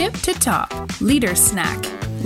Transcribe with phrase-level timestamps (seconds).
[0.00, 0.68] tip to top
[1.10, 1.78] Leader Snack.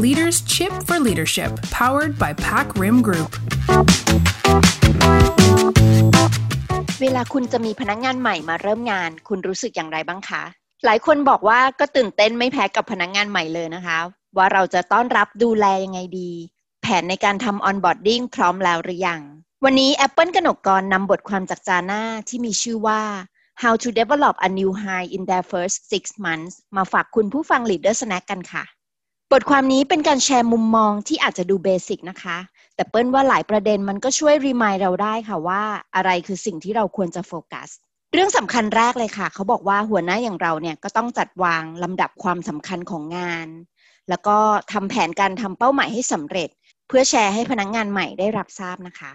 [0.04, 3.30] Leaders Chip for Leadership powered by Pack Rim Group
[7.00, 10.42] เวลาคุณจะมีพนักงานใหม่มาเริ่มงาน คุณรู้สึกอย่างไรบ้างคะ
[10.84, 13.98] หลายคนบอกว่าก็ตื่นเต้นไม่แพ้กับพนักงานใหม่เลยนะคะ
[14.36, 16.30] ว่าเราจะต้อนรับดูแลยังไงดี
[16.82, 19.20] แผนในการทำ onboarding พร้อมแล้วหรือยัง
[19.64, 23.02] วันนี้ Apple กนกกรนำบทความจากจาน่าที่มีชื่อว่า
[23.62, 28.64] How to develop a new hire in their first six months มาฝากคุณผู้ฟัง Leader Snack กันค่ะ
[29.32, 32.38] บทความนี้เป็นการแชร์มุมมองที่อาจจะดูเบสิกนะคะ
[32.74, 35.62] แต่เปิ้ลว่าหลายประเด็นมันก็ช่วยรีมายเราได้ค่ะว่า
[35.94, 37.68] อะไรคือสิ่งที่เราควรจะโฟกัส
[38.12, 43.48] เรื่องสำคัญแรกเลยค่ะ เขาบอกว่าหัวหน้าอย่างเราเนี่ยก็ต้องจัดวางลำดับความสำคัญของงาน
[44.08, 44.36] แล้วก็
[44.72, 46.48] ทำแผนการทำเป้าหมายให้สำเร็จ
[46.88, 49.12] เพื่อแชร์ให้พนักงงานใหม่ได้รับทราบนะคะ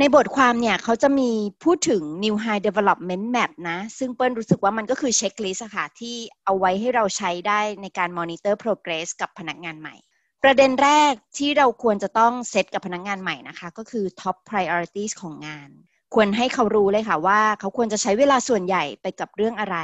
[0.00, 1.30] ในบทความเนี่ยเขาจะมี
[1.64, 9.94] พูดถึง New Hire Development Map นะ ซึ่งเปิ้ลรู้สึกว่ามันก็คือ checklist ค่ะที่เอาไว้ให้เราใช้ได้ในการ monitor progress กับพนักงานใหม่
[10.42, 15.70] ประเด็นแรกที่เราควรจะต้องเซตกับพนักงานใหม่นะคะ ก็คือ top priorities ของงาน
[16.14, 19.76] ควรให้เขารู้เลยค่ะว่า เขาควรจะใช้เวลาส่วนใหญ่ไปกับเรื่องอะไร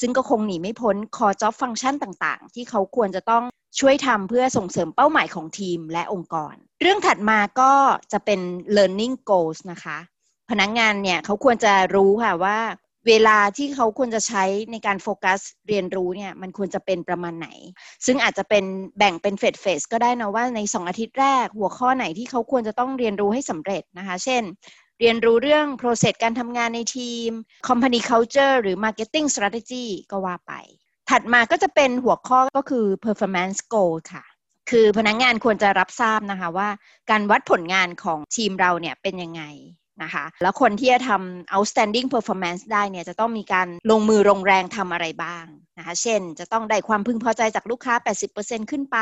[0.00, 3.44] ซึ่งก็คงหนีไม่พ้น core job function ต่างๆ ที่เขาควรจะต้อง
[3.80, 7.72] ช่วยทำเพื่อส่งเสริมเป้าหมายของทีมและองค์กร เรื่องถัดมาก็
[8.12, 8.40] จะเป็น
[8.76, 9.98] learning goals นะคะ
[10.50, 12.58] พนักงงานเนี่ยเขาควรจะรู้ค่ะว่า
[13.08, 17.48] เวลาที่เขาควรจะใช้ในการโฟกัสเรียนรู้เนี่ยมันควรจะเป็นประมาณไหน
[18.06, 18.64] ซึ่งอาจจะเป็น
[18.98, 24.42] แบ่งเป็นเฟสเฟสก็ได้นะว่าใน 2 อาทิตย์แรกหัวข้อไหนที่เขาควรจะต้องเรียนรู้ให้สำเร็จนะคะ เช่น
[25.04, 27.30] เรียนรู้เรื่อง process การทำงานในทีม
[27.68, 30.52] company culture หรือ marketing strategy ก็ว่าไป
[31.10, 34.24] ถัดมาก็จะเป็นหัวข้อก็คือ performance goal ค่ะ
[34.70, 36.68] คือพนักงงานควรจะรับทราบนะคะว่า
[37.10, 39.42] การวัดผลงานของทีมเราเนี่ยเป็นยังไง
[40.02, 45.44] นะคะ แล้วคนที่จะทำ outstanding performance ได้เนี่ยจะต้องมีการลงมือลงแรงทำอะไรบ้าง
[45.78, 47.94] นะคะ เช่น จะต้องได้ความพึงพอใจจากลูกค้า
[48.32, 48.98] 80%ขึ้นไป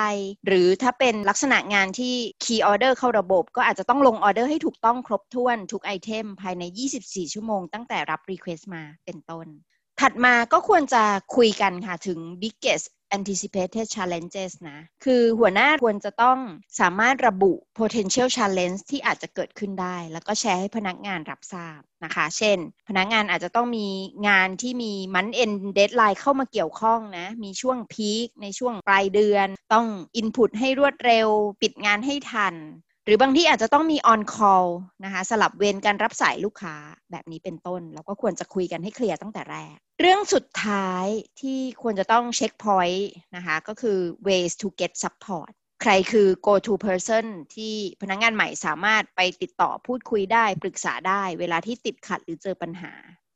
[0.46, 6.62] หรือถ้าเป็นลักษณะงานที่ key order เข้าระบบ ก็อาจจะต้องลงออเดอร์ให้ถูกต้องครบถ้วนทุกไอเทมภายใน
[6.98, 9.46] 24 ชั่วโมงตั้งแต่รับ request มาเป็นต้น
[10.00, 11.02] ถัดมาก็ควรจะ
[11.36, 12.86] คุยกันค่ะถึง biggest
[13.17, 16.39] anticipated challenges นะ คือหัวหน้าควรจะต้อง
[16.81, 23.89] สามารถระบุ potential challenge ที่อาจจะเกิดขึ้นได้ แล้วก็แชร์ให้พนักงานรับทราบนะคะ เช่น พนักงานอาจจะต้องมี
[24.29, 29.87] งานที่มีมันเอ็นเดดไลน์เข้ามาเกี่ยวข้องนะ มีช่วงพีคในช่วงปลายเดือน ต้อง
[30.21, 31.29] input ให้รวดเร็ว
[31.63, 32.55] ปิดงานให้ทัน
[33.13, 34.69] รือบางที่อาจจะต้องมี on call
[35.05, 36.75] นะคะสลับเวรการรับสายลูกค้า
[37.11, 41.05] แบบนี้เป็นต้น เราก็ควรจะคุยกันให้ clear ตั้งแต่แรก เรื่องสุดท้าย
[41.41, 43.05] ที่ควรจะต้องเช็ค point
[43.37, 45.51] นะคะก็คือ ways to get support
[45.83, 52.92] ใครคือ go to person ที่พนักงานใหม่สามารถไปติดต่อพูดคุยได้ปรึกษาได้ เวลาที่ติดขัดหรือเจอปัญหา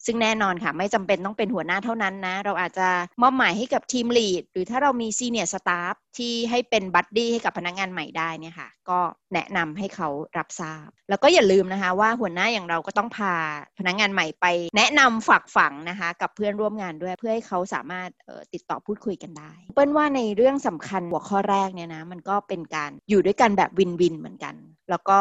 [0.07, 2.89] ซึ่งแน่นอนค่ะ ไม่จำเป็นต้องเป็นหัวหน้าเท่านั้นนะ เราอาจจะ
[3.23, 9.01] มอบหมายให้กับ team lead หรือถ้าเรามี senior staff ที่ให้เป็น buddy ให้กับพนักงานใหม่ได้เนี่ยค่ะ ก็
[9.35, 13.35] แนะนำให้เขารับทราบ แล้วก็อย่าลืมนะคะ ว่าหัวหน้าอย่างเราก็ต้องพา
[13.79, 18.09] พนักงานใหม่ไป แนะนำฝากฝังนะคะ กับเพื่อนร่วมงานด้วยเพื่อให้เขาสามารถ
[18.53, 24.55] ติดต่อพูดคุยกันได้ เปิ้ลว่าในเรื่องสำคัญหัวข้อแรกเนี่ยนะมันก็เป็นการอยู่ด้วยกันแบบวินวินเหมือนกัน
[24.91, 25.21] แล้วก็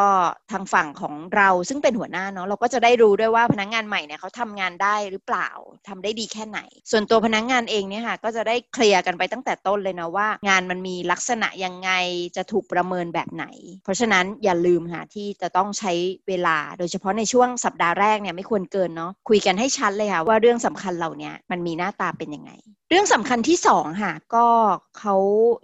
[0.52, 5.48] ทางฝั่งของเราซึ่งเป็นหัวหน้าเนาะเราก็จะได้รู้ด้วยว่าพนักงงานใหม่เนี่ยเขาทำงานได้หรือเปล่า
[5.88, 6.60] ทำได้ดีแค่ไหน
[6.90, 11.90] ส่วนตัวพนักงงานเองเนี่ยค่ะก็จะได้เคลียร์กันไปตั้งแต่ต้นเลยนะว่า งานมันมีลักษณะยังไง
[12.36, 13.46] จะถูกประเมินแบบไหน
[13.84, 15.92] เพราะฉะนั้นอย่าลืมค่ะที่จะต้องใช้
[16.28, 22.52] เวลา โดยเฉพาะในช่วงสัปดาห์แรกเนี่ยไม่ควรเกินเนาะคุยกันให้ชัดเลยค่ะว่าเรื่องสำคัญเหล่านี้มันมีหน้าตาเป็นยังไง
[22.90, 24.46] เรื่องสำคัญที่สองค่ะ ก็
[24.98, 25.16] เขา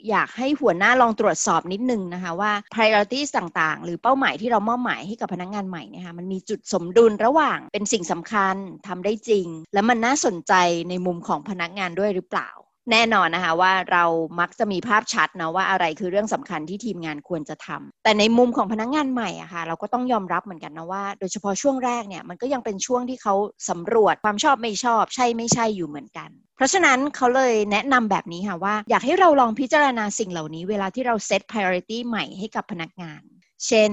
[0.08, 10.52] อยากให้หัวหน้าลองตรวจสอบนิดนึงนะคะว่า priorities ต่างๆ หรือเป้าหมายที่เรามอบหมายให้กับพนักงงานใหม่เนี่ยค่ะมันมีจุดสมดุลระหว่างเป็นสิ่งสำคัญทำได้จริง และมันน่าสนใจ
[10.88, 12.50] ในมุมของพนักงานด้วยหรือเปล่า
[12.92, 14.04] แน่นอนนะคะว่าเรา
[14.40, 23.34] มักจะมีภาพชัดนะว่าอะไรคือเรื่องสำคัญที่ทีมงานควรจะทำแต่ในมุมของพนักงงานใหม่อะค่ะเราก็ต้องยอมรับเหมือนกันนะว่า โดยเฉพาะช่วงแรกเนี่ยมันก็ยังเป็นช่วงที่เขา
[23.68, 26.30] สำรวจความชอบไม่ชอบ ใช่ไม่ใช่อยู่เหมือนกัน
[26.60, 33.22] เพราะฉะนั้นเขาเลยแนะนำแบบนี้ค่ะว่า อยากให้เราลองพิจารณาสิ่งเหล่านี้เวลาที่เราเซต priority ใหม่ให้กับพนักงาน
[33.66, 33.90] เช่น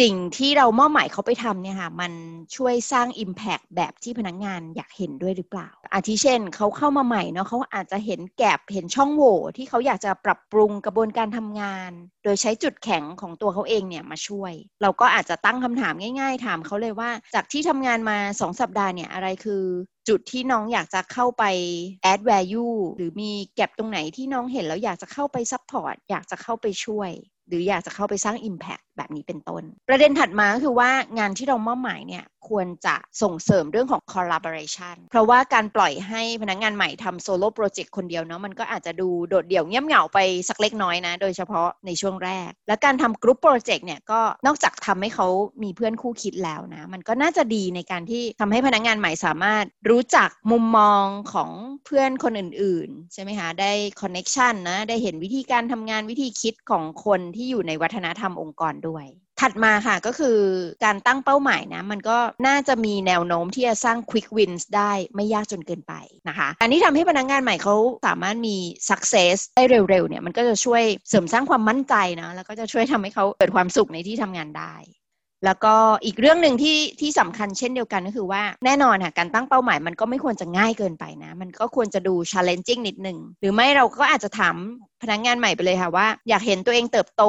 [0.00, 2.12] สิ่งที่เรามอบหมายเขาไปทำเนี่ยค่ะมัน
[2.56, 11.90] ช่วยสร้าง Impact แบบที่พนักงานอยากเห็นด้วยหรือเปล่า อาทิเช่นเขาเข้ามาใหม่เนาะเขาอาจจะเห็นแกลบเห็นช่องโหว่ที่เขาอยากจะปรับปรุงกระบวนการทำงาน
[12.24, 19.64] โดยใช้จุดแข็งของตัวเขาเองเนี่ยมาช่วย เราก็อาจจะตั้งคำถามง่าย ๆ ถามเขาเลยว่าจากที่ทำงานมา 2 สัปดาห์เนี่ยอะไรคือ
[20.08, 21.44] จุดที่น้องอยากจะเข้าไป
[22.12, 27.10] add value หรือมีแก็บตรงไหนที่น้องเห็นแล้วอยากจะเข้าไป support อยากจะเข้าไปช่วย
[27.48, 40.18] หรืออยากจะเข้าไปสร้าง impact แบบนี้เป็นต้น ประเด็นถัดมาก็คือว่างานที่เรามอบหมายเนี่ยควรจะส่งเสริมเรื่องของ collaboration เพราะว่าการปล่อยให้พนักงงานใหม่ทำโซโล่โปรเจกต์คนเดียวเนาะมันก็อาจจะดูโดดเดี่ยวเงียบเหงาไป
[40.48, 45.26] สักเล็กน้อยนะ โดยเฉพาะในช่วงแรก และการทำ group project เนี่ยก็นอกจากทำให้เขา
[45.62, 51.50] มีเพื่อนคู่คิดแล้วนะ มันก็น่าจะดีในการที่ทำให้พนักงานใหม่สามารถรู้จักมุมมองของ
[51.86, 58.87] เพื่อนคนอื่น ๆ ใช่ไหมคะได้ connection นะได้เห็นวิธีการทำงานวิธีคิดของคนที่อยู่ในวัฒนธรรมองค์กรด้วย
[59.40, 60.38] ถัดมาค่ะก็คือ
[60.84, 65.94] การตั้งเป้าหมายนะ มันก็น่าจะมีแนวโน้มที่จะสร้าง quick wins ได้ไม่ยากจนเกินไป
[66.28, 67.74] นะคะ อันนี้ทำให้พนักงงานใหม่เขา
[68.06, 68.56] สามารถมี
[68.88, 74.74] success ได้เร็วๆเนี่ยมันก็จะช่วยเสริมสร้างความมั่นใจนะแล้วก็จะช่วยทำให้เขาเกิดความสุขในที่ทำงานได้
[75.44, 75.74] แล้วก็
[76.04, 84.56] อีกเรื่องหนึ่งที่ที่สำคัญเช่นเดียวกันก็คือว่าแน่นอนค่ะการตั้งเป้าหมายมันก็ไม่ควรจะง่ายเกินไปนะ มันก็ควรจะดู challenging นิดหนึ่งหรือไม่เราก็อาจจะถาม
[85.02, 87.24] พนักงงานใหม่ไปเลยค่ะว่า อยากเห็นตัวเองเติบโต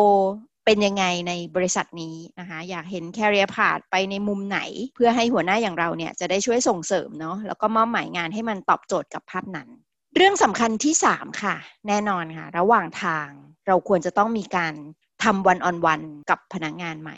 [0.71, 4.59] เป็นยังไงในบริษัทนี้นะคะ อยากเห็น career path ไปในมุมไหน
[4.95, 9.69] เพื่อให้หัวหน้าอย่างเราเนี่ยจะได้ช่วยส่งเสริมเนาะแล้วก็มอบหมายงานให้มันตอบโจทย์กับภาพนั้น
[10.15, 11.55] เรื่องสำคัญที่ 3 ค่ะ
[11.87, 13.27] แน่นอนค่ะ ระหว่างทาง
[13.67, 14.73] เราควรจะต้องมีการ
[15.23, 17.17] ทำวันออนวันกับพนักงงานใหม่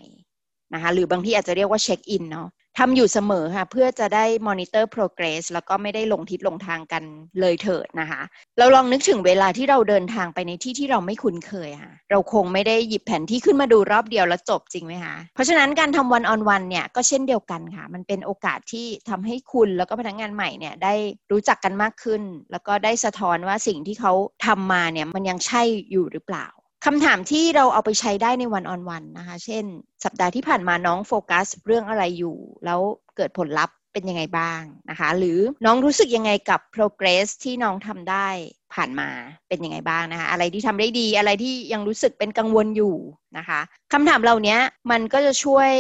[0.74, 2.48] นะคะหรือบางที่อาจจะเรียกว่าเช็คอินเนาะ
[2.78, 7.04] ทำอยู่เสมอค่ะ เพื่อจะได้มอนิเตอร์โปรเกรสแล้วก็ไม่ได้ลงทิศลงทางกัน
[7.40, 8.22] เลยเถิดนะคะ
[8.58, 20.94] เราลองนึกถึงเวลาที่เราเดินทางไปในที่ที่เราไม่คุ้นเคยค่ะเราคงไม่ได้หยิบแผนที่ขึ้นมาดูรอบเดียวแล้วจบจริงไหมคะ เพราะฉะนั้นการทำวันออนวันเนี่ยก็เช่นเดียวกันค่ะ มันเป็นโอกาสที่ทำให้คุณแล้วก็พนักงานใหม่เนี่ยได้
[21.32, 22.22] รู้จักกันมากขึ้น
[22.52, 24.14] แล้วก็ได้สะท้อนว่าสิ่งที่เขา
[24.46, 26.48] ทำมาเนี่ยมันยังใช่อยู่หรือเปล่า
[26.86, 29.64] คำถามที่เราเอาไปใช้ได้ในวันออนวันนะคะ เช่น
[30.04, 32.80] สัปดาห์ที่ผ่านมาน้องโฟกัสเรื่องอะไรอยู่ แล้ว
[33.16, 38.28] เกิดผลลัพธ์เป็นยังไงบ้างนะคะ หรือน้องรู้สึกยังไงกับ progress ที่น้องทำได้
[38.74, 39.10] ผ่านมา
[39.50, 42.96] เป็นยังไงบ้างนะคะ อะไรที่ทำได้ดีอะไรที่ยังรู้สึกเป็นกังวลอยู่
[43.38, 43.60] นะคะ
[43.94, 44.58] คำถามเหล่านี้
[44.92, 45.72] มันก็จะช่วย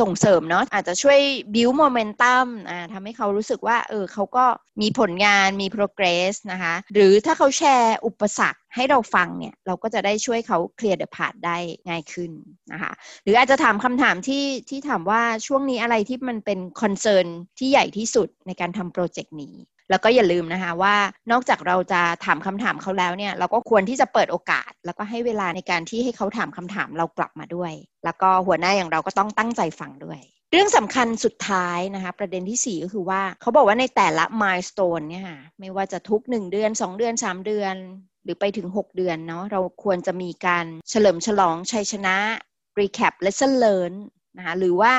[0.00, 1.18] ส่งเสริมเนาะอาจจะช่วย
[1.54, 4.44] build momentum อ่าทำให้เขารู้สึกว่าเออเขาก็
[4.80, 11.56] มีผลงานมี progress นะคะ หรือถ้าเขาแชร์อุปสรรค ให้เราฟังเนี่ยเราก็จะได้ช่วยเขา clear the path ได้
[11.88, 12.30] ง่ายขึ้น
[12.72, 12.92] นะคะ
[13.24, 17.26] หรืออาจจะถามคำถามที่ที่ถามว่าช่วงนี้อะไรที่มันเป็น concern
[17.58, 19.54] ที่ใหญ่ที่สุดในการทำ project นี้
[19.90, 20.94] แล้วก็อย่าลืมนะคะว่า
[21.30, 27.72] นอกจากเราจะถามคำถามเขาแล้วเนี่ยเราก็ควรที่จะเปิดโอกาส แล้วก็ให้เวลาในการที่ให้เขาถามคำถามเรากลับมาด้วย
[28.04, 30.20] แล้วก็หัวหน้าอย่างเราก็ต้องตั้งใจฟังด้วย
[30.52, 37.74] เรื่องสำคัญสุดท้ายนะคะ ประเด็นที่ 4 ก็คือว่าเขาบอกว่าในแต่ละมายสเตนเนี่ยค่ะไม่ว่าจะทุก 1 เดือน 2 เดือน 3 เดือน
[38.24, 42.16] หรือไปถึง 6 เดือนเนาะเราควรจะมีการเฉลิมฉลองชัยชนะ
[42.78, 43.94] recap lesson learn
[44.36, 44.92] นะคะหรือว่า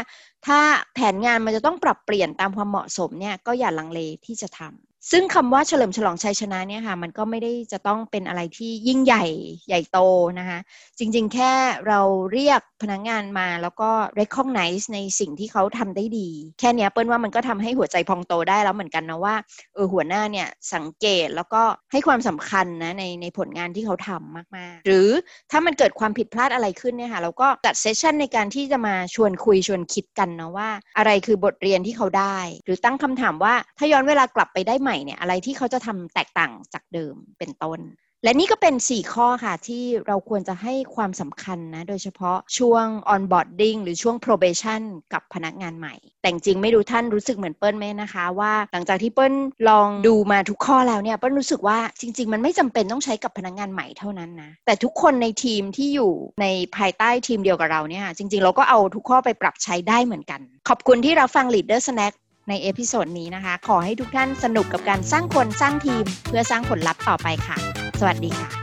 [0.46, 0.60] ถ้า
[0.94, 9.26] แผนงานมันจะต้องปรับเปลี่ยนตามความเหมาะสมเนี่ยก็อย่าลังเลที่จะทำซึ่งคำว่าเฉลิมฉลองชัยชนะเนี่ยค่ะมันก็ไม่ได้จะต้องเป็นอะไรที่ยิ่งใหญ่
[9.68, 10.00] ใหญ่โต
[10.40, 10.60] นะคะ
[11.00, 11.54] จริงๆ แค่
[11.88, 12.00] เรา
[12.34, 13.90] เรียก พนักงงานมาแล้วก็
[14.20, 19.36] recognize ในสิ่งที่เขาทำได้ดี แค่นี้เปิ้ลว่ามันก็ทำให้หัวใจพองโตได้แล้วเหมือนกันนะว่า
[19.74, 25.10] เออหัวหน้าเนี่ยสังเกตแล้วก็ให้ความสำคัญนะในในผลงานที่เขาทำมากๆ หรือ
[25.52, 37.80] ถ้ามันเกิดความผิดพลาดอะไรขึ้นเนี่ยค่ะเราก็จัดเซสชันในการที่จะมาชวนคุยชวนคิดกันนะว่า อะไรคือบทเรียนที่เขาได้ หรือตั้งคำถามว่าถ้าย้อนเวลากลับไปได้ใหม่เนี่ยอะไรที่เขาจะทำแตกต่างจากเดิมเป็นต้น
[38.24, 44.82] และนี่ก็เป็น 4 ข้อค่ะ ที่เราควรจะให้ความสำคัญนะ โดยเฉพาะช่วง onboarding หรือช่วง probation
[45.14, 49.34] กับพนักงานใหม่ แต่จริงไม่รู้ท่านรู้สึกเหมือนเปิ้ลไหมนะคะ ว่าหลังจากที่เปิ้ล
[49.70, 56.46] ลองดูมาทุกข้อแล้วเนี่ย เปิ้ลรู้สึกว่าจริง ๆ มันไม่จำเป็นต้องใช้กับพนักงานใหม่เท่านั้นนะ แต่ทุกคนในทีมที่อยู่ใน
[56.76, 62.14] ภายใต้ทีมเดียวกับเราเนี่ยจริง ๆ เราก็เอาทุกข้อไปปรับใช้ได้เหมือนกัน ขอบคุณที่เราฟัง Leader Snack
[62.50, 68.63] ใน episode นี้นะคะ ขอให้ทุกท่านสนุกกับการสร้างคนสร้างทีม เพื่อสร้างผลลัพธ์ต่อไปค่ะ สวัสดีค่ะ